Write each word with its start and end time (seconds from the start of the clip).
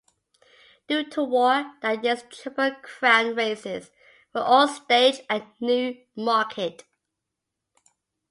Due 0.87 1.07
to 1.11 1.21
war, 1.21 1.75
that 1.83 2.03
year's 2.03 2.23
Triple 2.23 2.71
Crown 2.81 3.35
races 3.35 3.91
were 4.33 4.41
all 4.41 4.67
staged 4.67 5.21
at 5.29 5.45
Newmarket. 5.61 6.85